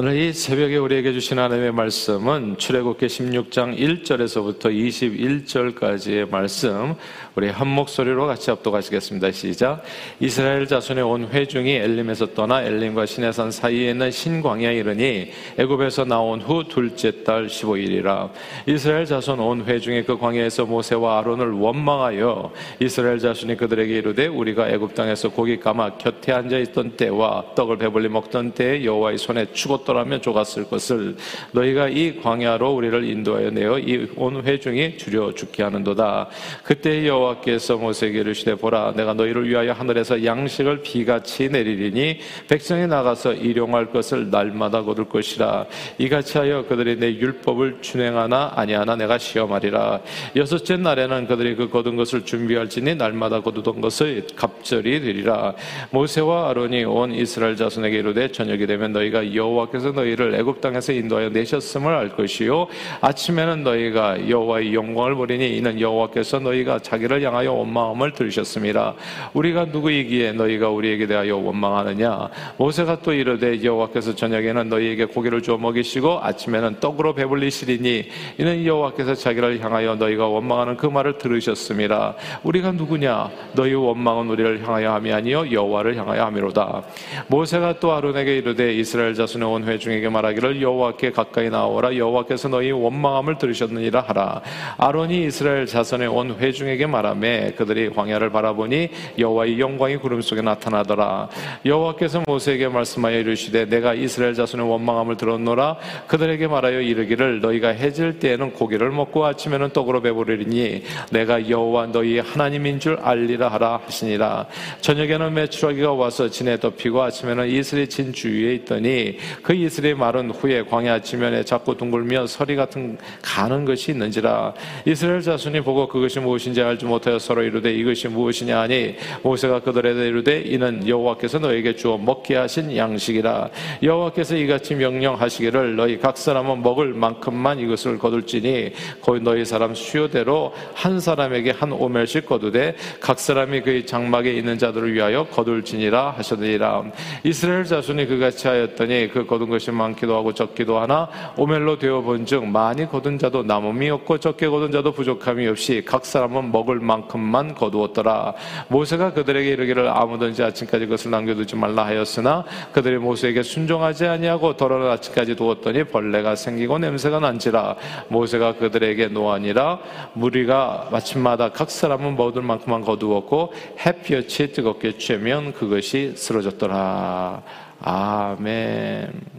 [0.00, 6.94] 오늘 이 새벽에 우리에게 주신 하나님의 말씀은 출애굽기 16장 1절에서부터 21절까지의 말씀
[7.34, 9.32] 우리 한 목소리로 같이 합독하시겠습니다.
[9.32, 9.82] 시작.
[10.20, 16.62] 이스라엘 자손의 온 회중이 엘림에서 떠나 엘림과 시내산 사이에 있는 신광야에 이르니 애굽에서 나온 후
[16.68, 18.30] 둘째 달 15일이라
[18.66, 24.94] 이스라엘 자손 온 회중이 그 광야에서 모세와 아론을 원망하여 이스라엘 자손이 그들에게 이르되 우리가 애굽
[24.94, 30.20] 땅에서 고기 까마 곁에 앉아 있던 때와 떡을 배불리 먹던 때에 여호와의 손에 죽었 떠라면
[30.20, 31.16] 좁았을 것을
[31.52, 36.28] 너희가 이 광야로 우리를 인도하여 내어 이 온 회중이 줄여 죽게 하는도다.
[36.62, 43.90] 그때 여호와께서 모세에게 이르시되 보라 내가 너희를 위하여 하늘에서 양식을 비같이 내리리니 백성이 나가서 일용할
[43.92, 45.66] 것을 날마다 거둘 것이라.
[45.98, 50.00] 이같이 하여 그들이 내 율법을 준행하나 아니하나 내가 시험하리라.
[50.36, 55.54] 여섯째 날에는 그들이 그 거둔 것을 준비할지니 날마다 거두던 것을 갑절이 되리라.
[55.90, 61.30] 모세와 아론이 온 이스라엘 자손에게 이르되 저녁이 되면 너희가 여호와께 여호와께서 너희를 애굽 땅에서 인도하여
[61.30, 62.66] 내셨음을 알 것이요
[63.00, 68.94] 아침에는 너희가 여호와의 영광을 보리니 이는 여호와께서 너희가 자기를 향하여 원망함을 들으셨습니다.
[69.32, 76.20] 우리가 누구이기에 너희가 우리에게 대하여 원망하느냐 모세가 또 이르되 여호와께서 저녁에는 너희에게 고기를 주어 먹이시고
[76.22, 82.14] 아침에는 떡으로 배불리시리니 이는 여호와께서 자기를 향하여 너희가 원망하는 그 말을 들으셨습니다.
[82.42, 86.82] 우리가 누구냐 너희 원망은 우리를 향하여 함이 아니요 여호와를 향하여 함이로다.
[87.28, 91.96] 모세가 또 아론에게 이르되 이스라엘 자손의 온 회중에게 말하기를 여호와께 가까이 나오라.
[91.96, 94.40] 여호와께서 너희 원망함을 들으셨느니라 하라.
[94.76, 101.28] 아론이 이스라엘 자손의 온 회중에게 말하매 그들이 광야를 바라보니 여호와의 영광이 구름 속에 나타나더라.
[101.64, 105.76] 여호와께서 모세에게 말씀하여 이르시되 내가 이스라엘 자손의 원망함을 들었노라.
[106.06, 112.78] 그들에게 말하여 이르기를 너희가 해질 때에는 고기를 먹고 아침에는 떡으로 배부르리니 내가 여호와 너희 하나님인
[112.78, 114.46] 줄 알리라 하라 하시니라.
[114.82, 119.18] 저녁에는 메추라기가 와서 진에 덮이고 아침에는 이슬이 진 주위에 있더니
[119.48, 124.52] 그 이스라엘 말은 후에 광야 지면에 자꾸 둥글며 서리 같은 가는 것이 있는지라.
[124.84, 130.42] 이스라엘 자손이 보고 그것이 무엇인지 알지 못하여 서로 이르되 이것이 무엇이냐 하니 모세가 그들에게 이르되
[130.42, 133.48] 이는 여호와께서 너에게 주어 먹게 하신 양식이라.
[133.82, 141.00] 여호와께서 이같이 명령하시기를 너희 각 사람은 먹을 만큼만 이것을 거둘지니 거기 너희 사람 수요대로 한
[141.00, 146.84] 사람에게 한 오멜씩 거두되 각 사람이 그의 장막에 있는 자들을 위하여 거둘지니라 하셨느니라.
[147.24, 152.88] 이스라엘 자손이 그같이 하였더니 그 거둔 것이 많기도 하고 적기도 하나 오멜로 되어 본즉 많이
[152.88, 158.34] 거둔 자도 남음이 없고 적게 거둔 자도 부족함이 없이 각 사람은 먹을 만큼만 거두었더라.
[158.68, 165.36] 모세가 그들에게 이르기를 아무든지 아침까지 그것을 남겨두지 말라 하였으나 그들이 모세에게 순종하지 아니하고 더러는 아침까지
[165.36, 167.76] 두었더니 벌레가 생기고 냄새가 난지라.
[168.08, 169.78] 모세가 그들에게 노하니라.
[170.14, 173.52] 무리가 마침마다 각 사람은 먹을 만큼만 거두었고
[173.86, 179.38] 햇볕이 뜨겁게 쬐면 그것이 쓰러졌더라 아멘.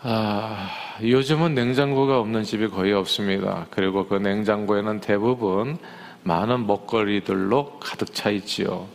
[0.00, 0.70] 아,
[1.02, 3.66] 요즘은 냉장고가 없는 집이 거의 없습니다.
[3.70, 5.76] 그리고 그 냉장고에는 대부분
[6.22, 8.86] 많은 먹거리들로 가득 차 있지요.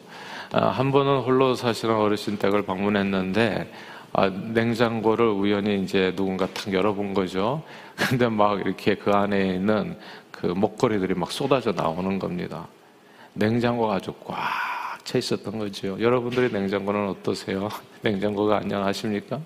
[0.51, 3.71] 아, 한 번은 홀로 사시는 어르신 댁을 방문했는데
[4.13, 7.63] 아, 냉장고를 우연히 이제 누군가 탁 열어본 거죠.
[7.95, 9.97] 근데 막 이렇게 그 안에 있는
[10.31, 12.67] 그 먹거리들이 막 쏟아져 나오는 겁니다.
[13.33, 14.73] 냉장고가 아주 꽉
[15.03, 15.99] 차 있었던 거죠.
[15.99, 17.69] 여러분들의 냉장고는 어떠세요?
[18.01, 19.39] 냉장고가 안녕하십니까?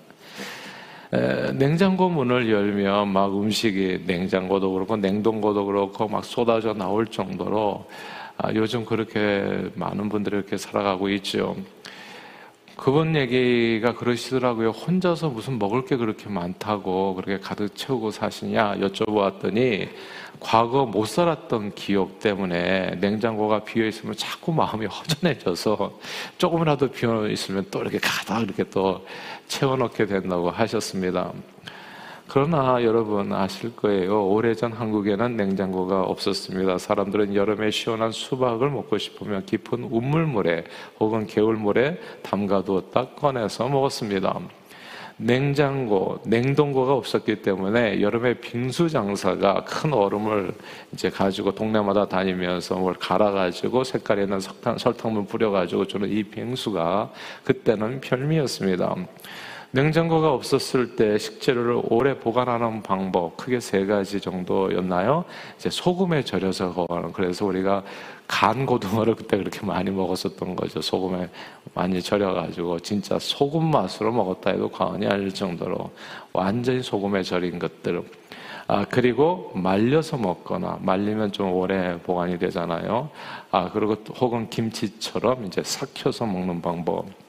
[1.12, 7.86] 에, 냉장고 문을 열면 막 음식이 냉장고도 그렇고 냉동고도 그렇고 막 쏟아져 나올 정도로
[8.36, 11.56] 아, 요즘 그렇게 많은 분들이 이렇게 살아가고 있죠.
[12.78, 14.70] 그분 얘기가 그러시더라고요.
[14.70, 19.88] 혼자서 무슨 먹을 게 그렇게 많다고 그렇게 가득 채우고 사시냐 여쭤보았더니
[20.38, 25.98] 과거 못 살았던 기억 때문에 냉장고가 비어 있으면 자꾸 마음이 허전해져서
[26.38, 29.04] 조금이라도 비어 있으면 또 이렇게 가득 이렇게 또
[29.48, 31.32] 채워 넣게 된다고 하셨습니다.
[32.30, 34.28] 그러나 여러분 아실 거예요.
[34.28, 36.76] 오래전 한국에는 냉장고가 없었습니다.
[36.76, 40.64] 사람들은 여름에 시원한 수박을 먹고 싶으면 깊은 우물물에
[41.00, 44.40] 혹은 개울물에 담가두었다 꺼내서 먹었습니다.
[45.16, 50.52] 냉장고, 냉동고가 없었기 때문에 여름에 빙수 장사가 큰 얼음을
[50.92, 57.10] 이제 가지고 동네마다 다니면서 뭘 갈아가지고 색깔 있는 설탕, 설탕물 뿌려가지고 주는 이 빙수가
[57.42, 58.94] 그때는 별미였습니다.
[59.70, 65.26] 냉장고가 없었을 때 식재료를 오래 보관하는 방법 크게 세 가지 정도였나요?
[65.58, 67.12] 이제 소금에 절여서 보관.
[67.12, 67.84] 그래서 우리가
[68.26, 70.80] 간 고등어를 그때 그렇게 많이 먹었었던 거죠.
[70.80, 71.28] 소금에
[71.74, 75.90] 많이 절여가지고 진짜 소금 맛으로 먹었다 해도 과언이 아닐 정도로
[76.32, 78.02] 완전히 소금에 절인 것들.
[78.68, 83.10] 아, 그리고 말려서 먹거나 말리면 좀 오래 보관이 되잖아요.
[83.50, 87.27] 아, 그리고 혹은 김치처럼 이제 삭혀서 먹는 방법.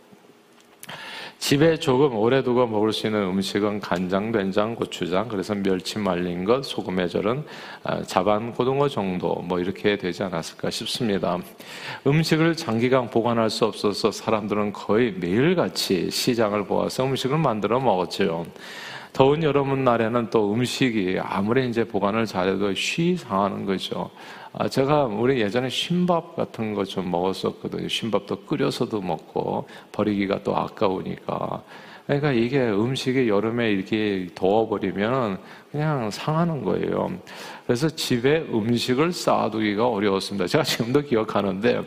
[1.39, 6.65] 집에 조금 오래 두고 먹을 수 있는 음식은 간장, 된장, 고추장, 그래서 멸치 말린 것,
[6.65, 7.45] 소금에 절은
[7.83, 11.39] 아, 자반 고등어 정도 뭐 이렇게 되지 않았을까 싶습니다.
[12.05, 18.45] 음식을 장기간 보관할 수 없어서 사람들은 거의 매일같이 시장을 보아서 음식을 만들어 먹었죠.
[19.13, 24.11] 더운 여름 날에는 또 음식이 아무리 이제 보관을 잘해도 쉬 상하는 거죠.
[24.53, 27.87] 아, 제가 우리 예전에 쉰밥 같은 거 좀 먹었었거든요.
[27.87, 31.61] 쉰밥도 끓여서도 먹고 버리기가 또 아까우니까.
[32.07, 35.37] 그러니까 이게 음식이 여름에 이렇게 더워버리면
[35.71, 37.11] 그냥 상하는 거예요.
[37.67, 40.47] 그래서 집에 음식을 쌓아두기가 어려웠습니다.
[40.47, 41.83] 제가 지금도 기억하는데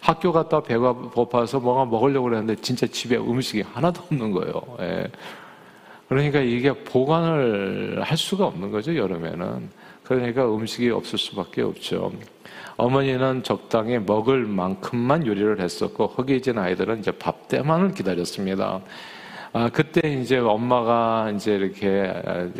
[0.00, 4.62] 학교 갔다 배가 고파서 뭔가 먹으려고 그랬는데 진짜 집에 음식이 하나도 없는 거예요.
[4.80, 5.08] 예.
[6.08, 9.68] 그러니까 이게 보관을 할 수가 없는 거죠, 여름에는.
[10.06, 12.12] 그러니까 음식이 없을 수밖에 없죠.
[12.76, 18.80] 어머니는 적당히 먹을 만큼만 요리를 했었고 허기진 아이들은 이제 밥 때만을 기다렸습니다.
[19.52, 22.12] 아, 그때 이제 엄마가 이제 이렇게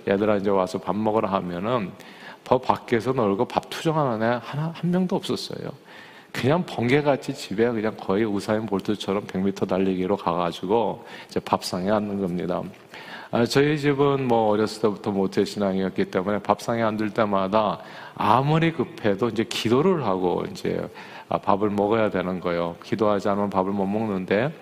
[0.09, 1.93] 애들아 이제 와서 밥 먹으러 하면은
[2.43, 5.71] 더 밖에서 놀고 밥 투정하는 애 하나 한 명도 없었어요.
[6.41, 12.63] 그냥 번개같이 집에 그냥 거의 우사인 볼트처럼 100m 달리기로 가가지고 이제 밥상에 앉는 겁니다.
[13.31, 17.81] 아, 저희 집은 뭐 어렸을 때부터 모태 신앙이었기 때문에 밥상에 앉을 때마다
[18.15, 20.87] 아무리 급해도 이제 기도를 하고 이제
[21.29, 22.77] 아, 밥을 먹어야 되는 거예요.
[22.85, 24.53] 기도하지 않으면 밥을 못 먹는데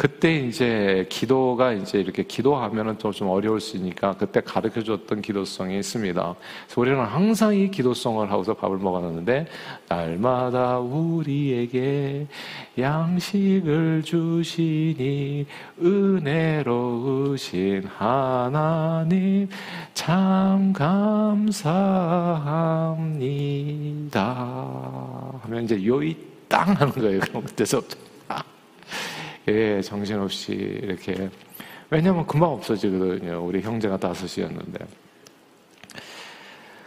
[0.00, 5.78] 그때 이제 기도가 이제 이렇게 기도하면은 또 좀 어려울 수 있으니까 그때 가르쳐 줬던 기도성이
[5.78, 6.34] 있습니다.
[6.64, 9.46] 그래서 우리는 항상 이 기도성을 하고서 밥을 먹었는데
[9.90, 12.26] 날마다 우리에게
[12.78, 15.44] 양식을 주시니
[15.82, 19.50] 은혜로우신 하나님
[19.92, 21.60] 참 감사합니다.
[25.42, 26.16] 하면 이제 요이
[26.48, 27.20] 땅 하는 거예요.
[27.20, 28.09] 그때서부터.
[29.48, 31.28] 예, 정신없이 이렇게.
[31.90, 33.44] 왜냐면 금방 없어지거든요.
[33.44, 34.86] 우리 형제가 다섯이었는데.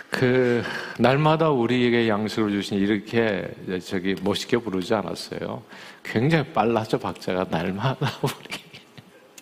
[0.10, 0.62] 그,
[1.00, 3.50] 날마다 우리에게 양식을 주신 이렇게
[3.84, 5.64] 저기 멋있게 부르지 않았어요.
[6.04, 7.48] 굉장히 빨랐죠, 박자가.
[7.50, 8.64] 날마다 우리.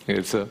[0.06, 0.46] 그래서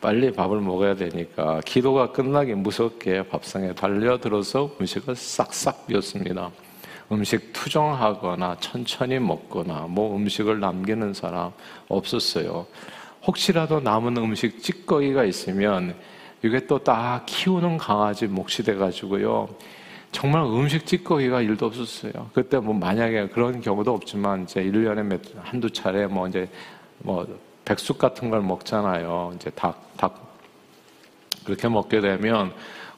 [0.00, 6.50] 빨리 밥을 먹어야 되니까 기도가 끝나기 무섭게 밥상에 달려들어서 음식을 싹싹 비웠습니다.
[7.12, 11.52] 음식 투정하거나 천천히 먹거나 뭐 음식을 남기는 사람
[11.88, 12.66] 없었어요.
[13.26, 15.94] 혹시라도 남은 음식 찌꺼기가 있으면
[16.42, 19.48] 이게 또딱 키우는 강아지 몫이 돼가지고요.
[20.12, 22.30] 정말 음식 찌꺼기가 일도 없었어요.
[22.32, 26.48] 그때 뭐 만약에 그런 경우도 없지만 이제 1년에 몇, 한두 차례 뭐 이제
[26.98, 27.26] 뭐
[27.64, 29.32] 백숙 같은 걸 먹잖아요.
[29.36, 30.30] 이제 닭, 닭.
[31.44, 32.52] 그렇게 먹게 되면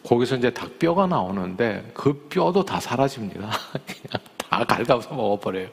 [0.05, 3.51] 거기서 이제 닭뼈가 나오는데 그 뼈도 다 사라집니다.
[3.87, 5.69] 그냥 다 갉아서 먹어버려요.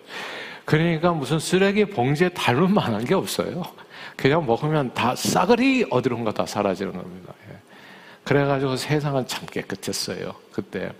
[0.65, 3.63] 그러니까 무슨 쓰레기 봉지에 닮은 만한 게 없어요.
[4.15, 7.33] 그냥 먹으면 다 싸그리 어디론가 다 사라지는 겁니다.
[7.49, 7.55] 예.
[8.23, 10.33] 그래가지고 세상은 참 깨끗했어요.
[10.51, 10.91] 그때.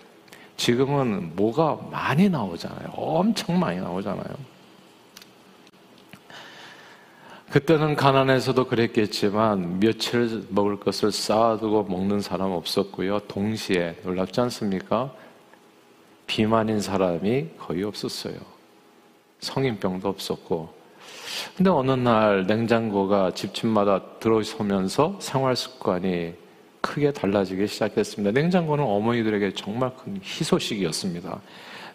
[0.58, 2.90] 지금은 뭐가 많이 나오잖아요.
[2.94, 4.59] 엄청 많이 나오잖아요.
[7.50, 13.22] 그때는 가난해서도 그랬겠지만 며칠 먹을 것을 쌓아두고 먹는 사람 없었고요.
[13.22, 15.12] 동시에 놀랍지 않습니까?
[16.28, 18.36] 비만인 사람이 거의 없었어요.
[19.40, 20.70] 성인병도 없었고.
[21.58, 26.36] 근데 어느 날 냉장고가 집집마다 들어서면서 생활 습관이
[26.82, 28.40] 크게 달라지기 시작했습니다.
[28.40, 31.42] 냉장고는 어머니들에게 정말 큰 희소식이었습니다.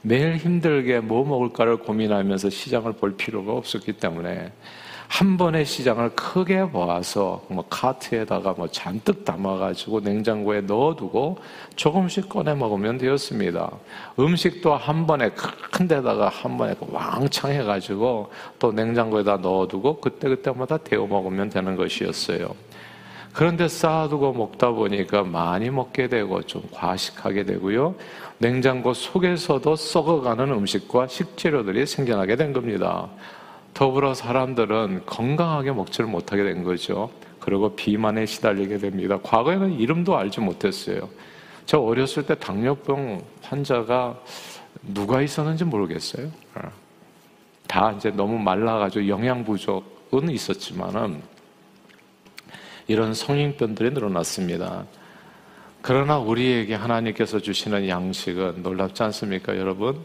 [0.02, 4.52] 매일 힘들게 뭐 먹을까를 고민하면서 시장을 볼 필요가 없었기 때문에
[5.08, 11.38] 한 번의 시장을 크게 모아서 뭐 카트에다가 뭐 잔뜩 담아가지고 냉장고에 넣어두고
[11.76, 13.70] 조금씩 꺼내 먹으면 되었습니다.
[14.18, 21.48] 음식도 한 번에 큰 데다가 한 번에 왕창 해가지고 또 냉장고에다 넣어두고 그때그때마다 데워 먹으면
[21.50, 22.54] 되는 것이었어요.
[23.32, 27.96] 그런데 쌓아두고 먹다 보니까 많이 먹게 되고 좀 과식하게 되고요.
[28.38, 33.08] 냉장고 속에서도 썩어가는 음식과 식재료들이 생겨나게 된 겁니다.
[33.74, 37.10] 더불어 사람들은 건강하게 먹지를 못하게 된 거죠.
[37.40, 39.18] 그리고 비만에 시달리게 됩니다.
[39.22, 41.08] 과거에는 이름도 알지 못했어요.
[41.66, 44.18] 저 어렸을 때 당뇨병 환자가
[44.82, 46.28] 누가 있었는지 모르겠어요.
[46.54, 46.60] 어.
[47.66, 51.20] 다 이제 너무 말라가지고 영양 부족은 있었지만은
[52.86, 54.84] 이런 성인병들이 늘어났습니다.
[55.82, 60.04] 그러나 우리에게 하나님께서 주시는 양식은 놀랍지 않습니까, 여러분?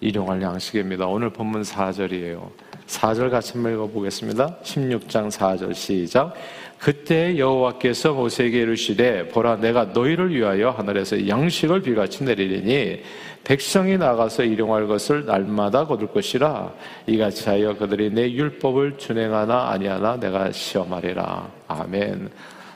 [0.00, 1.06] 일용할 양식입니다.
[1.06, 2.50] 오늘 본문 4절이에요.
[2.86, 4.58] 4절 같이 한번 읽어보겠습니다.
[4.62, 6.34] 16장 4절 시작.
[6.78, 13.02] 그때 여호와께서 모세에게 이르시되 보라 내가 너희를 위하여 하늘에서 양식을 비같이 내리리니
[13.44, 16.72] 백성이 나가서 일용할 것을 날마다 거둘 것이라
[17.06, 22.30] 이같이 하여 그들이 내 율법을 준행하나 아니하나 내가 시험하리라 아멘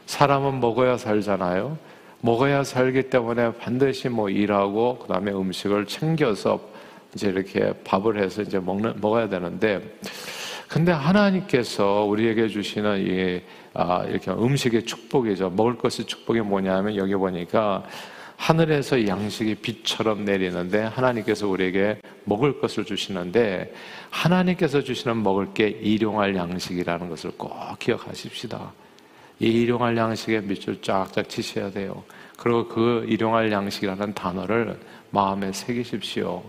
[0.06, 1.76] 사람은 먹어야 살잖아요
[2.20, 6.60] 먹어야 살기 때문에 반드시 뭐 일하고 그다음에 음식을 챙겨서
[7.14, 9.98] 이제 이렇게 밥을 해서 이제 먹는 먹어야 되는데
[10.68, 13.42] 근데 하나님께서 우리에게 주시는 이
[13.74, 15.50] 아, 이렇게 음식의 축복이죠.
[15.50, 17.84] 먹을 것의 축복이 뭐냐면 여기 보니까
[18.36, 23.74] 하늘에서 양식이 빛처럼 내리는데 하나님께서 우리에게 먹을 것을 주시는데
[24.10, 28.72] 하나님께서 주시는 먹을 게 일용할 양식이라는 것을 꼭 기억하십시다.
[29.40, 32.02] 이 일용할 양식에 밑줄 쫙쫙 치셔야 돼요.
[32.38, 34.78] 그리고 그 일용할 양식이라는 단어를
[35.10, 36.42] 마음에 새기십시오.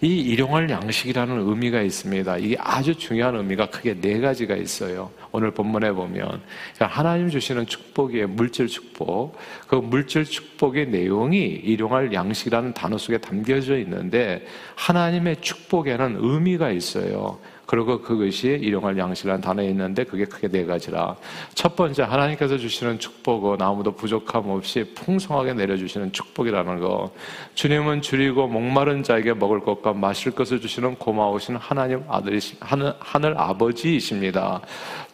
[0.00, 2.38] 이 일용할 양식이라는 의미가 있습니다.
[2.38, 5.10] 이게 아주 중요한 의미가 크게 네 가지가 있어요.
[5.30, 6.40] 오늘 본문에 보면
[6.80, 8.28] 하나님 주시는 축복이에요.
[8.28, 9.36] 물질 축복.
[9.66, 14.46] 그 물질 축복의 내용이 일용할 양식이라는 단어 속에 담겨져 있는데
[14.76, 17.38] 하나님의 축복에는 의미가 있어요.
[17.68, 21.16] 그리고 그것이 일용할 양식이라는 단어에 있는데 그게 크게 네 가지라.
[21.52, 27.12] 첫 번째 하나님께서 주시는 축복은 아무도 부족함 없이 풍성하게 내려주시는 축복이라는 거.
[27.56, 34.62] 주님은 줄이고 목마른 자에게 먹을 것과 마실 것을 주시는 고마우신 하나님 아들이 하늘, 아버지이십니다.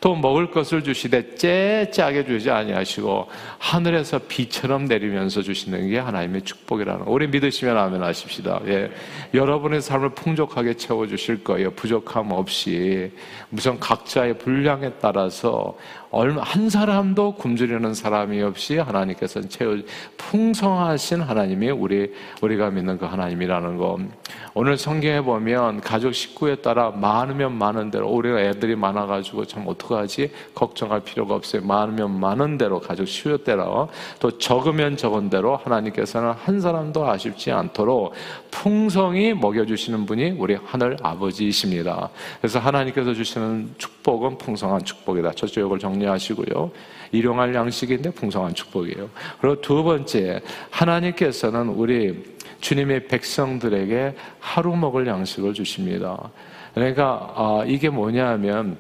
[0.04, 7.06] 또 먹을 것을 주시되 째 짜게 주지 아니하시고 하늘에서 비처럼 내리면서 주시는 게 하나님의 축복이라는
[7.06, 7.11] 거.
[7.11, 8.61] 우리 믿으시면 아멘 하십시다.
[8.66, 8.90] 예.
[9.32, 11.70] 여러분의 삶을 풍족하게 채워 주실 거예요.
[11.70, 13.12] 부족함 없이
[13.49, 15.75] 무슨 각자의 분량에 따라서
[16.14, 19.76] 얼마 한 사람도 굶주리는 사람이 없이 하나님께서는 채워
[20.16, 23.99] 풍성하신 하나님이 우리 우리가 믿는 그 하나님이라는 거.
[24.54, 30.30] 오늘 성경에 보면 가족 식구에 따라 많으면 많은 대로 우리가 애들이 많아 가지고 참 어떡하지
[30.54, 31.62] 걱정할 필요가 없어요.
[31.62, 33.88] 많으면 많은 대로 가족 수요 대로
[34.21, 38.14] 또 적으면 적은 대로 하나님께서는 한 사람도 아쉽지 않도록
[38.52, 42.11] 풍성히 먹여 주시는 분이 우리 하늘 아버지이십니다.
[42.40, 45.33] 그래서 하나님께서 주시는 축복은 풍성한 축복이다.
[45.59, 46.70] 욕을 정리 하시고요.
[47.12, 49.08] 일용할 양식인데 풍성한 축복이에요.
[49.40, 56.30] 그리고 두 번째, 하나님께서는 우리 주님의 백성들에게 하루 먹을 양식을 주십니다.
[56.75, 58.78] 그러니까 아, 이게 뭐냐면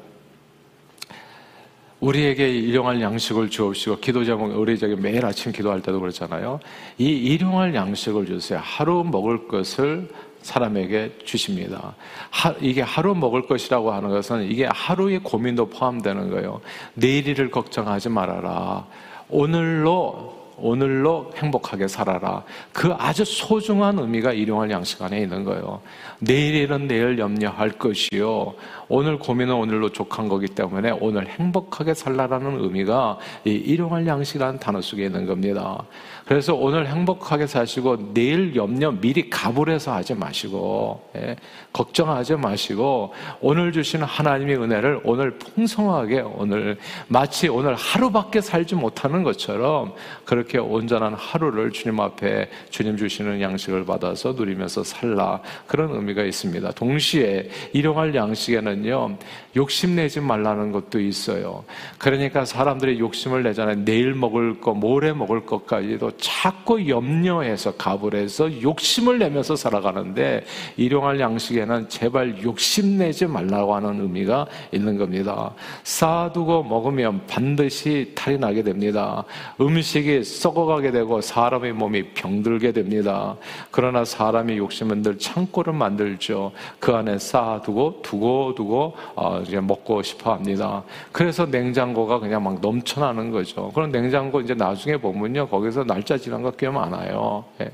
[2.00, 6.60] 우리에게 일용할 양식을 주옵시고 기도 제목 우리 저기 매일 아침 기도할 때도 그렇잖아요.
[6.98, 8.60] 이 일용할 양식을 주세요.
[8.62, 10.08] 하루 먹을 것을
[10.44, 11.94] 사람에게 주십니다.
[12.30, 16.60] 하, 이게 하루 먹을 것이라고 하는 것은 이게 하루의 고민도 포함되는 거예요.
[16.94, 18.86] 내일을 걱정하지 말아라.
[19.30, 22.42] 오늘로 오늘로 행복하게 살아라.
[22.72, 25.80] 그 아주 소중한 의미가 일용할 양식 안에 있는 거예요.
[26.20, 28.54] 내일은 내일 염려할 것이요.
[28.88, 35.06] 오늘 고민은 오늘로 족한 거기 때문에 오늘 행복하게 살라라는 의미가 이 일용할 양식이라는 단어 속에
[35.06, 35.82] 있는 겁니다.
[36.26, 41.36] 그래서 오늘 행복하게 사시고 내일 염려 미리 가불해서 하지 마시고 예,
[41.72, 49.94] 걱정하지 마시고 오늘 주시는 하나님의 은혜를 오늘 풍성하게 오늘 마치 오늘 하루밖에 살지 못하는 것처럼
[50.24, 56.72] 그렇게 온전한 하루를 주님 앞에 주님 주시는 양식을 받아서 누리면서 살라 그런 의미가 있습니다.
[56.72, 59.16] 동시에 일용할 양식에는요
[59.56, 61.64] 욕심내지 말라는 것도 있어요.
[61.98, 63.84] 그러니까 사람들이 욕심을 내잖아요.
[63.84, 70.44] 내일 먹을 거, 모레 먹을 것까지도 자꾸 염려해서 가불해서 욕심을 내면서 살아가는데
[70.76, 75.54] 일용할 양식에는 제발 욕심내지 말라고 하는 의미가 있는 겁니다.
[75.84, 79.24] 쌓아두고 먹으면 반드시 탈이 나게 됩니다.
[79.60, 83.36] 음식이 썩어가게 되고 사람의 몸이 병들게 됩니다.
[83.70, 86.52] 그러나 사람이 욕심은 늘 창고를 만들죠.
[86.80, 90.82] 그 안에 쌓아두고 두고 두고 어, 이제 먹고 싶어 합니다.
[91.12, 93.70] 그래서 냉장고가 그냥 막 넘쳐나는 거죠.
[93.74, 95.48] 그런 냉장고 이제 나중에 보면요.
[95.48, 97.44] 거기서 날짜 지난 거 꽤 많아요.
[97.60, 97.70] 예.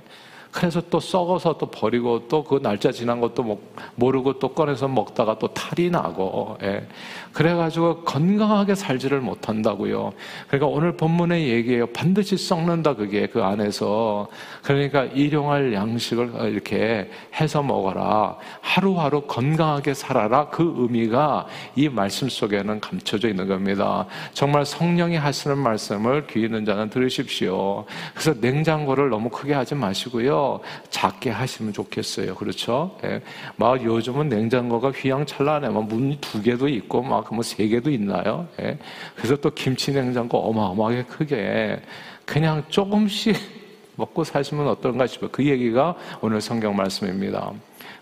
[0.50, 3.61] 그래서 또 썩어서 또 버리고 또 그 날짜 지난 것도
[3.95, 6.87] 모르고 또 꺼내서 먹다가 또 탈이 나고 예.
[7.32, 10.12] 그래가지고 건강하게 살지를 못한다고요.
[10.49, 11.87] 그러니까 오늘 본문의 얘기예요.
[11.88, 14.28] 반드시 썩는다 그게 그 안에서
[14.62, 17.10] 그러니까 일용할 양식을 이렇게
[17.40, 18.37] 해서 먹어라.
[18.60, 20.49] 하루하루 건강하게 살아라.
[20.49, 21.46] 그 의미가
[21.76, 24.06] 이 말씀 속에는 감춰져 있는 겁니다.
[24.32, 27.84] 정말 성령이 하시는 말씀을 귀 있는 자는 들으십시오.
[28.12, 30.60] 그래서 냉장고를 너무 크게 하지 마시고요.
[30.90, 32.34] 작게 하시면 좋겠어요.
[32.34, 32.96] 그렇죠?
[33.04, 33.22] 예.
[33.56, 35.68] 막 요즘은 냉장고가 휘황찬란해.
[35.68, 38.47] 문이 두 개도 있고 막뭐 세 개도 있나요?
[38.61, 38.79] 예.
[39.17, 41.81] 그래서 또 김치 냉장고 어마어마하게 크게
[42.25, 43.37] 그냥 조금씩
[43.97, 45.31] 먹고 사시면 어떤가 싶어요.
[45.31, 47.53] 그 얘기가 오늘 성경 말씀입니다.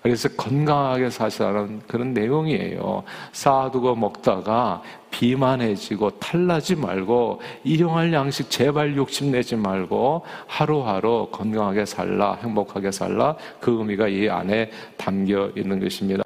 [0.03, 3.03] 그래서 건강하게 사시라는 그런 내용이에요.
[3.33, 13.37] 쌓아두고 먹다가 비만해지고 탈나지 말고 일용할 양식 제발 욕심내지 말고 하루하루 건강하게 살라 행복하게 살라
[13.61, 16.23] 그 의미가 이 안에 담겨 있는 것입니다.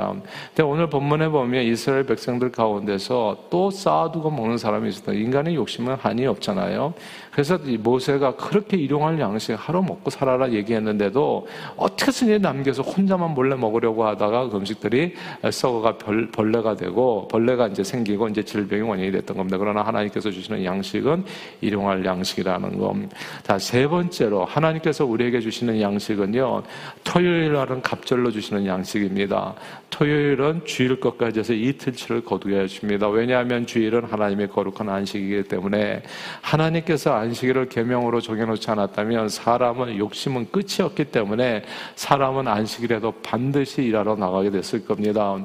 [0.49, 5.13] 근데 오늘 본문에 보면 이스라엘 백성들 가운데서 또 쌓아두고 먹는 사람이 있었다.
[5.13, 6.95] 인간의 욕심은 한이 없잖아요.
[7.31, 11.47] 그래서 모세가 그렇게 일용할 양식 하루 먹고 살아라 얘기했는데도
[11.77, 15.15] 어떻게든지 남겨서 혼자만 몰래 먹으려고 하다가 그 음식들이
[15.51, 15.97] 썩어가
[16.33, 19.59] 벌레가 되고 벌레가 이제 생기고 이제 질병 이 원인이 됐던 겁니다.
[19.59, 21.25] 그러나 하나님께서 주시는 양식은
[21.61, 22.95] 일용할 양식이라는 것.
[23.43, 26.63] 자, 세 번째로 하나님께서 우리에게 주시는 양식은요.
[27.05, 29.55] 토요일 날은 갑절로 주시는 양식입니다.
[29.91, 33.09] 토요일은 주일 것까지 해서 이틀치를 거두게 해줍니다.
[33.09, 36.03] 왜냐하면 주일은 하나님의 거룩한 안식이기 때문에
[36.41, 41.63] 하나님께서 안식일을 계명으로 정해놓지 않았다면 사람은 욕심은 끝이 없기 때문에
[41.95, 45.37] 사람은 안식일에도 반드시 일하러 나가게 됐을 겁니다.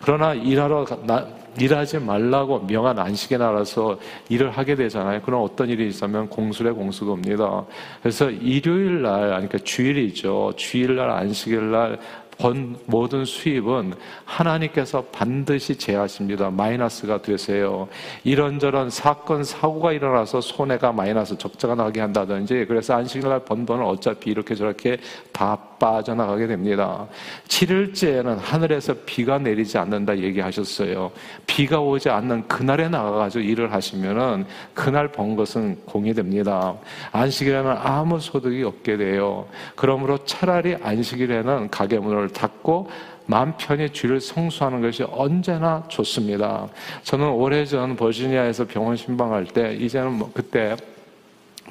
[0.00, 1.26] 그러나 일하러 나,
[1.58, 3.98] 일하지 말라고 명한 안식에 나라서
[4.28, 5.22] 일을 하게 되잖아요.
[5.22, 7.64] 그럼 어떤 일이 있으면 공술의 공수가 옵니다.
[8.02, 10.52] 그래서 일요일 날, 그러니까 주일이죠.
[10.56, 11.98] 주일 날, 안식일 날
[12.38, 13.94] 번 모든 수입은
[14.24, 16.50] 하나님께서 반드시 제하십니다.
[16.50, 17.88] 마이너스가 되세요.
[18.24, 24.54] 이런저런 사건, 사고가 일어나서 손해가 마이너스 적자가 나게 한다든지 그래서 안식일날 번 돈을 어차피 이렇게
[24.54, 24.98] 저렇게
[25.32, 27.06] 다 빠져나가게 됩니다.
[27.48, 31.10] 7일째에는 하늘에서 비가 내리지 않는다 얘기하셨어요.
[31.46, 36.74] 비가 오지 않는 그날에 나가가지고 일을 하시면은 그날 번 것은 공이 됩니다.
[37.12, 39.46] 안식일에는 아무 소득이 없게 돼요.
[39.74, 42.90] 그러므로 차라리 안식일에는 가게 문을 닫고
[43.26, 46.68] 마음 편히 주를 성수하는 것이 언제나 좋습니다.
[47.02, 50.76] 저는 오래전 버지니아에서 병원 신방할 때 이제는 뭐 그때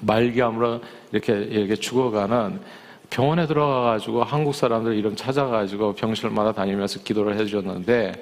[0.02, 0.82] 말기암으로
[1.14, 2.60] 이렇게 이렇게 죽어가는
[3.10, 8.14] 병원에 들어가가지고 한국 사람들 이름 찾아가지고 병실마다 다니면서 기도를 해주셨는데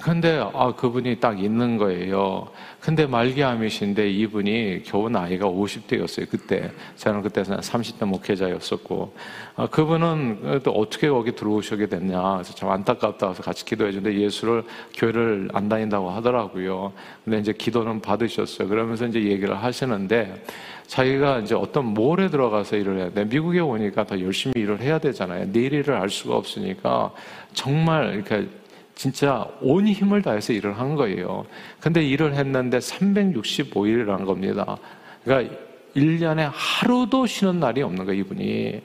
[0.00, 2.48] 근데 아 그분이 딱 있는 거예요.
[2.80, 6.28] 근데 말기암이신데 이분이 겨우 나이가 50대였어요.
[6.28, 9.14] 그때 저는 그때 30대 목회자였었고
[9.54, 12.20] 아, 그분은 또 어떻게 거기 들어오시게 됐냐.
[12.34, 16.92] 그래서 참 안타깝다 해서 같이 기도해 주는데 예수를 교회를 안 다닌다고 하더라고요.
[17.24, 18.68] 근데 이제 기도는 받으셨어요.
[18.68, 20.42] 그러면서 이제 얘기를 하시는데
[20.88, 23.24] 자기가 이제 어떤 몰에 들어가서 일을 해야 돼.
[23.24, 25.52] 미국에 오니까 더 열심히 일을 해야 되잖아요.
[25.52, 27.12] 내일 일을 알 수가 없으니까
[27.54, 28.48] 정말 이렇게
[28.94, 31.46] 진짜 온 힘을 다해서 일을 한 거예요.
[31.80, 34.76] 근데 일을 했는데 365일이라는 겁니다.
[35.24, 35.54] 그러니까
[35.96, 38.42] 1년에 하루도 쉬는 날이 없는 거예요, 이분이.
[38.44, 38.82] 예.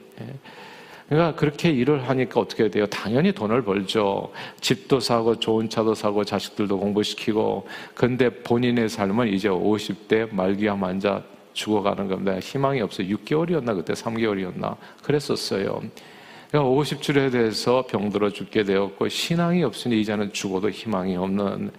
[1.08, 2.86] 그러니까 그렇게 일을 하니까 어떻게 돼요?
[2.86, 4.30] 당연히 돈을 벌죠.
[4.60, 7.66] 집도 사고 좋은 차도 사고 자식들도 공부시키고.
[7.94, 11.22] 근데 본인의 삶은 이제 50대 말기암 환자
[11.54, 12.38] 죽어가는 겁니다.
[12.38, 13.08] 희망이 없어요.
[13.08, 15.80] 6개월이었나 그때 3개월이었나 그랬었어요.
[16.50, 21.70] 그러니까 50줄에 대해서 병들어 죽게 되었고 신앙이 없으니 이제는 죽어도 희망이 없는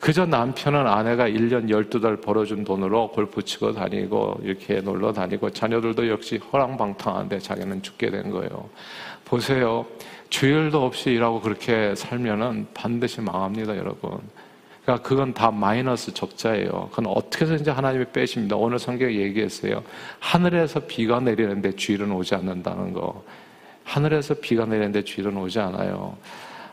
[0.00, 6.38] 그저 남편은 아내가 1년 12달 벌어준 돈으로 골프 치고 다니고 이렇게 놀러 다니고 자녀들도 역시
[6.38, 8.70] 허랑방탕한데 자기는 죽게 된 거예요.
[9.26, 9.86] 보세요.
[10.30, 14.18] 주일도 없이 일하고 그렇게 살면은 반드시 망합니다, 여러분.
[14.84, 16.88] 그러니까 그건 다 마이너스 적자예요.
[16.90, 18.56] 그건 어떻게 해서든지 하나님이 빼십니다.
[18.56, 19.82] 오늘 성경에 얘기했어요.
[20.18, 23.22] 하늘에서 비가 내리는데 주일은 오지 않는다는 거.
[23.94, 26.16] 하늘에서 비가 내리는데 주일은 오지 않아요.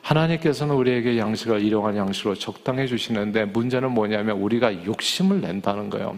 [0.03, 6.15] 하나님께서는 우리에게 양식을 일용한 양식으로 적당해 주시는데 문제는 뭐냐면 우리가 욕심을 낸다는 거예요.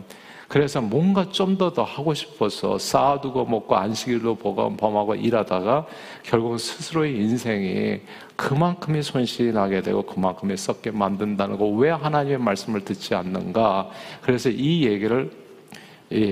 [0.50, 5.86] 그래서 뭔가 좀 더 더 하고 싶어서 쌓아두고 먹고 안식일로 범하고 일하다가
[6.24, 8.02] 결국 스스로의 인생이
[8.36, 13.90] 그만큼의 손실이 나게 되고 그만큼의 썩게 만든다는 거 왜 하나님의 말씀을 듣지 않는가?
[14.22, 15.32] 그래서 이 얘기를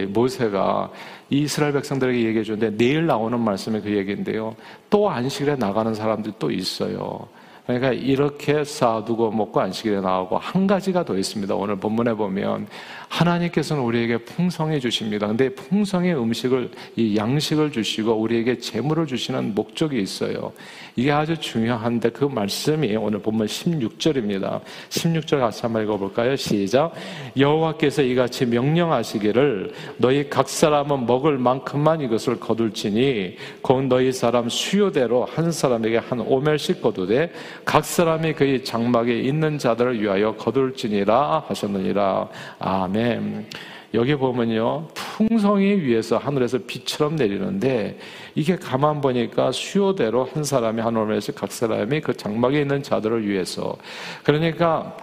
[0.10, 0.92] 모세가
[1.30, 4.56] 이스라엘 백성들에게 얘기해 주는데 내일 나오는 말씀이 그 얘기인데요.
[4.90, 7.28] 또 안식일에 나가는 사람들이 또 있어요.
[7.66, 11.54] 그러니까 이렇게 쌓아두고 먹고 안식일에 나오고 한 가지가 더 있습니다.
[11.54, 12.68] 오늘 본문에 보면
[13.10, 15.28] 하나님께서는 우리에게 풍성해 주십니다.
[15.28, 20.52] 근데 풍성의 음식을 이 양식을 주시고 우리에게 재물을 주시는 목적이 있어요.
[20.96, 24.62] 이게 아주 중요한데 그 말씀이 오늘 본문 16절입니다.
[24.90, 26.36] 16절 같이 한번 읽어 볼까요?
[26.36, 26.94] 시작.
[27.38, 35.52] 여호와께서 이같이 명령하시기를 너희 각 사람은 먹을 만큼만 이것을 거둘지니 곧 너희 사람 수요대로 한
[35.52, 37.32] 사람에게 한 오멜씩 거두되
[37.64, 42.28] 각 사람이 그의 장막에 있는 자들을 위하여 거둘지니라 하셨느니라.
[42.60, 42.97] 아멘.
[42.98, 43.46] 아멘.
[43.94, 48.00] 여기 보면요, 풍성이 위에서 하늘에서 비처럼 내리는데,
[48.34, 53.78] 이게 가만 보니까 수요대로 한 사람이 한 올에서 각 사람이 그 장막에 있는 자들을 위해서.
[54.24, 54.98] 그러니까,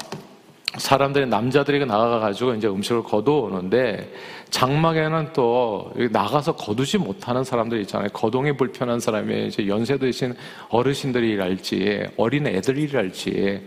[0.77, 4.13] 사람들이 남자들이 나가 가지고 이제 음식을 거두오는데
[4.51, 8.09] 장막에는 또 나가서 거두지 못하는 사람들 있잖아요.
[8.13, 10.35] 거동이 불편한 사람이 이제 연세 드신
[10.71, 13.63] 어르신들이랄지 어린 애들이랄지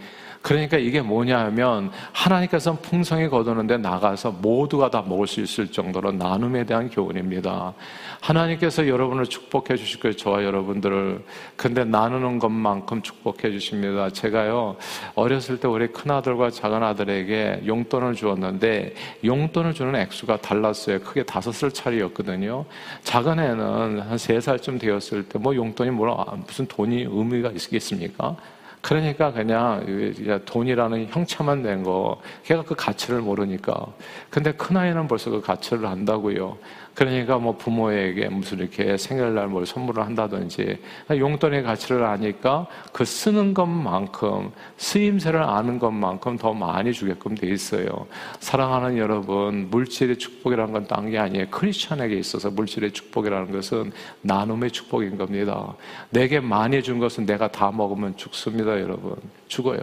[0.48, 6.66] 그러니까 이게 뭐냐 하면 하나님께서 풍성히 거두는데 나가서 모두가 다 먹을 수 있을 정도로 나눔에
[6.66, 7.74] 대한 교훈입니다.
[8.22, 10.16] 하나님께서 여러분을 축복해 주실 거예요.
[10.16, 11.26] 저와 여러분들을.
[11.58, 14.10] 근데 나누는 것만큼 축복해 주십니다.
[14.10, 14.78] 제가요,
[15.16, 18.94] 어렸을 때 우리 큰아들과 작은아들에게 용돈을 주었는데
[19.26, 21.02] 용돈을 주는 액수가 달랐어요.
[21.02, 22.64] 크게 다섯 살 차이였거든요.
[23.04, 28.38] 작은 애는 한 세 살쯤 되었을 때 뭐 용돈이 뭐 무슨 돈이 의미가 있겠습니까?
[28.82, 33.88] 그러니까 그냥 돈이라는 형체만 된 거, 걔가 그 가치를 모르니까.
[34.30, 36.58] 근데 큰아이는 벌써 그 가치를 안다고요.
[36.98, 40.80] 그러니까 뭐 부모에게 무슨 이렇게 생일날 뭘 선물을 한다든지
[41.12, 48.08] 용돈의 가치를 아니까 그 쓰는 것만큼 쓰임새를 아는 것만큼 더 많이 주게끔 돼 있어요.
[48.40, 51.46] 사랑하는 여러분, 물질의 축복이라는 건 딴 게 아니에요.
[51.52, 55.76] 크리스천에게 있어서 물질의 축복이라는 것은 나눔의 축복인 겁니다.
[56.10, 59.16] 내게 많이 준 것은 내가 다 먹으면 죽습니다, 여러분.
[59.48, 59.82] 죽어요.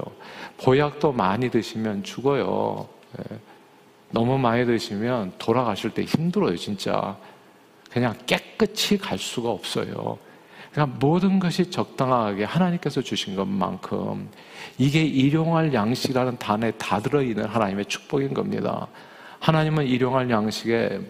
[0.65, 2.89] 보약도 많이 드시면 죽어요.
[3.21, 3.54] 예.
[4.11, 7.17] 너무 많이 드시면 돌아가실 때 힘들어요, 진짜.
[7.91, 10.19] 그냥 깨끗이 갈 수가 없어요.
[10.73, 14.29] 그러니까 모든 것이 적당하게 하나님께서 주신 것만큼
[14.77, 18.89] 이게 일용할 양식이라는 단어에 다 들어있는 하나님의 축복인 겁니다.
[19.39, 21.01] 하나님은 일용할 양식에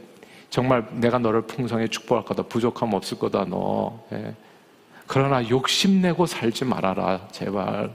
[0.51, 2.43] 정말 내가 너를 풍성히 축복할 거다.
[2.45, 3.99] 부족함 없을 거다, 너.
[4.13, 4.35] 예.
[5.07, 7.91] 그러나 욕심내고 살지 말아라, 제발.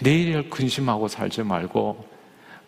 [0.00, 2.04] 내일을 근심하고 살지 말고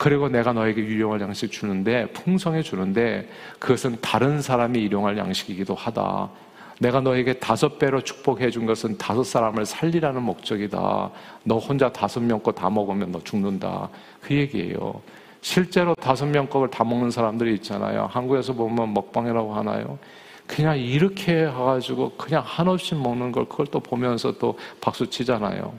[0.00, 6.30] 그리고 내가 너에게 유용할 양식 주는데 풍성해 주는데 그것은 다른 사람이 일용할 양식이기도 하다.
[6.78, 11.10] 내가 너에게 다섯 배로 축복해 준 것은 다섯 사람을 살리라는 목적이다.
[11.44, 13.90] 너 혼자 다섯 명 거 다 먹으면 너 죽는다.
[14.22, 15.02] 그 얘기예요.
[15.42, 18.08] 실제로 다섯 명 거를 다 먹는 사람들이 있잖아요.
[18.10, 19.98] 한국에서 보면 먹방이라고 하나요?
[20.46, 25.74] 그냥 이렇게 해가지고 그냥 한없이 먹는 걸 그걸 또 보면서 또 박수 치잖아요.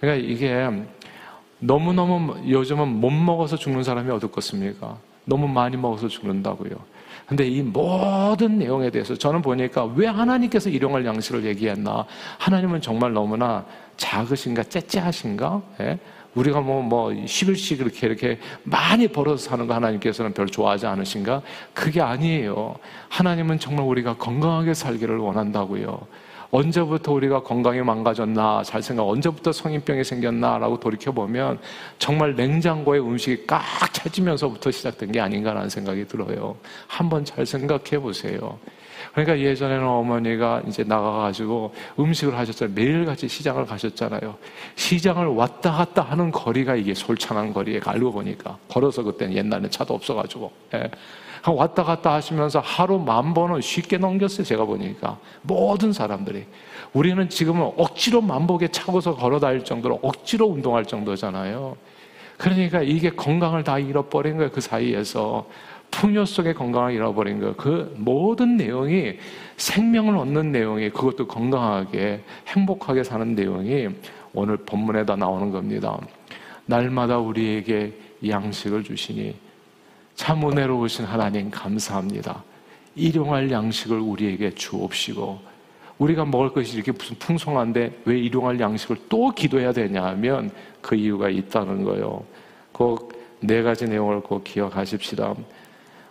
[0.00, 0.68] 그러니까 이게
[1.62, 4.96] 너무너무 요즘은 못 먹어서 죽는 사람이 어떻겠습니까?
[5.24, 6.70] 너무 많이 먹어서 죽는다고요.
[7.26, 12.04] 근데 이 모든 내용에 대해서 저는 보니까 왜 하나님께서 일용할 양식을 얘기했나?
[12.38, 13.64] 하나님은 정말 너무나
[13.96, 15.62] 작으신가, 째째하신가?
[15.80, 15.98] 예?
[16.34, 21.42] 우리가 뭐, 뭐, 11씩 이렇게, 이렇게 많이 벌어서 사는 거 하나님께서는 별 좋아하지 않으신가?
[21.74, 22.74] 그게 아니에요.
[23.08, 26.00] 하나님은 정말 우리가 건강하게 살기를 원한다고요.
[26.52, 31.58] 언제부터 우리가 건강이 망가졌나 잘 생각 언제부터 성인병이 생겼나라고 돌이켜 보면
[31.98, 33.62] 정말 냉장고에 음식이 꽉
[33.94, 36.56] 차지면서부터 시작된 게 아닌가라는 생각이 들어요.
[36.86, 38.58] 한번 잘 생각해 보세요.
[39.12, 42.74] 그러니까 예전에는 어머니가 이제 나가가지고 음식을 하셨잖아요.
[42.74, 44.36] 매일같이 시장을 가셨잖아요.
[44.76, 48.58] 시장을 왔다 갔다 하는 거리가 이게 솔창한 거리에 알고 보니까.
[48.68, 50.52] 걸어서 그때는 옛날에 차도 없어가지고.
[50.74, 50.90] 예.
[51.50, 54.44] 왔다 갔다 하시면서 하루 만 번은 쉽게 넘겼어요.
[54.44, 55.18] 제가 보니까.
[55.42, 56.44] 모든 사람들이.
[56.92, 61.76] 우리는 지금은 억지로 만복에 차고서 걸어 다닐 정도로 억지로 운동할 정도잖아요.
[62.38, 64.50] 그러니까 이게 건강을 다 잃어버린 거예요.
[64.50, 65.46] 그 사이에서.
[65.92, 67.54] 풍요 속에 건강을 잃어버린 거예요.
[67.54, 69.18] 그 모든 내용이
[69.58, 73.88] 생명을 얻는 내용이 그것도 건강하게 행복하게 사는 내용이
[74.32, 75.98] 오늘 본문에다 나오는 겁니다.
[76.64, 77.92] 날마다 우리에게
[78.26, 79.34] 양식을 주시니
[80.14, 82.42] 참 은혜로우신 하나님 감사합니다.
[82.94, 85.40] 일용할 양식을 우리에게 주옵시고
[85.98, 91.28] 우리가 먹을 것이 이렇게 무슨 풍성한데 왜 일용할 양식을 또 기도해야 되냐 하면 그 이유가
[91.28, 92.24] 있다는 거예요.
[92.72, 95.34] 꼭 네 가지 내용을 꼭 기억하십시다.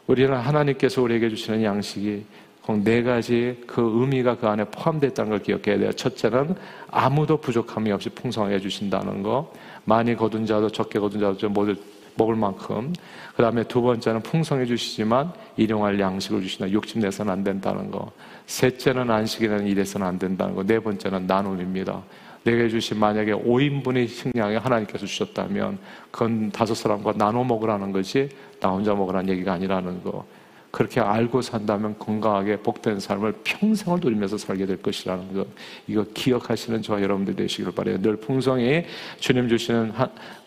[0.05, 2.25] 우리는 하나님께서 우리에게 주시는 양식이
[2.61, 5.91] 꼭 네 가지 그 의미가 그 안에 포함됐다는 걸 기억해야 돼요.
[5.93, 6.55] 첫째는
[6.89, 9.51] 아무도 부족함이 없이 풍성하게 해주신다는 거.
[9.85, 11.75] 많이 거둔 자도 적게 거둔 자도 모두
[12.15, 12.93] 먹을 만큼.
[13.35, 18.11] 그 다음에 두 번째는 풍성해 주시지만 일용할 양식을 주시나 욕심내서는 안 된다는 거.
[18.47, 20.63] 셋째는 안식이라는 일에서는 안 된다는 거.
[20.63, 22.01] 네 번째는 나눔입니다.
[22.43, 25.77] 내게 주신 만약에 5인분의 식량이 하나님께서 주셨다면
[26.09, 30.25] 그건 다섯 사람과 나눠 먹으라는 것이 나 혼자 먹으라는 얘기가 아니라는 거.
[30.71, 35.47] 그렇게 알고 산다면 건강하게 복된 삶을 평생을 누리면서 살게 될 것이라는 것.
[35.85, 38.01] 이거 기억하시는 저와 여러분들 되시기를 바래요.
[38.01, 38.85] 늘 풍성히
[39.19, 39.91] 주님 주시는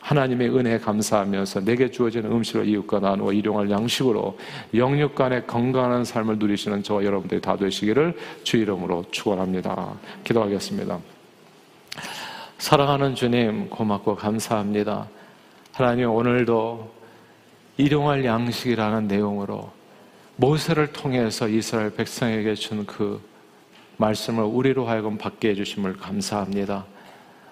[0.00, 4.38] 하나님의 은혜에 감사하면서 내게 주어지는 음식을 이웃과 나누어 일용할 양식으로
[4.74, 9.92] 영육 간의 건강한 삶을 누리시는 저와 여러분들이 다 되시기를 주 이름으로 축원합니다.
[10.24, 10.98] 기도하겠습니다.
[12.56, 15.06] 사랑하는 주님 고맙고 감사합니다.
[15.72, 16.94] 하나님 오늘도
[17.76, 19.70] 일용할 양식이라는 내용으로
[20.36, 23.20] 모세를 통해서 이스라엘 백성에게 준 그
[23.96, 26.84] 말씀을 우리로 하여금 받게 해주심을 감사합니다.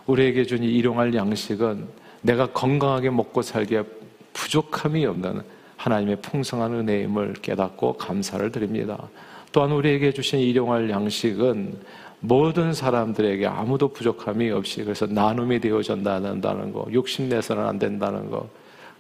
[0.07, 1.87] 우리에게 준 일용할 양식은
[2.23, 3.85] 내가 건강하게 먹고 살기에
[4.33, 5.43] 부족함이 없는
[5.77, 9.09] 하나님의 풍성한 은혜임을 깨닫고 감사를 드립니다.
[9.53, 11.79] 또한 우리에게 주신 일용할 양식은
[12.21, 18.49] 모든 사람들에게 아무도 부족함이 없이 그래서 나눔이 되어진다는 거, 욕심내서는 안 된다는 거,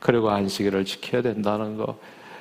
[0.01, 1.97] 그리고 안식일을 지켜야 된다는 거,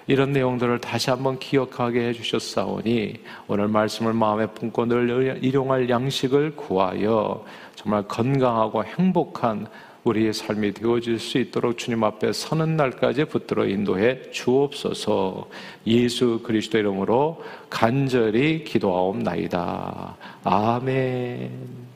[0.08, 8.04] 이런 내용들을 다시 한번 기억하게 해주셨사오니 오늘 말씀을 마음에 품고 늘 일용할 양식을 구하여 정말
[8.08, 9.68] 건강하고 행복한
[10.04, 15.48] 우리의 삶이 되어질 수 있도록 주님 앞에 서는 날까지 붙들어 인도해 주옵소서
[15.86, 20.16] 예수 그리스도 이름으로 간절히 기도하옵나이다.
[20.44, 21.91] 아멘.